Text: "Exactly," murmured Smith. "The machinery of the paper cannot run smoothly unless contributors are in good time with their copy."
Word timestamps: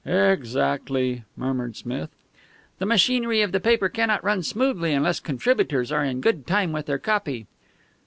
"Exactly," 0.03 1.25
murmured 1.37 1.75
Smith. 1.75 2.09
"The 2.79 2.87
machinery 2.87 3.43
of 3.43 3.51
the 3.51 3.59
paper 3.59 3.87
cannot 3.87 4.23
run 4.23 4.41
smoothly 4.41 4.93
unless 4.93 5.19
contributors 5.19 5.91
are 5.91 6.03
in 6.03 6.21
good 6.21 6.47
time 6.47 6.71
with 6.71 6.87
their 6.87 6.97
copy." 6.97 7.45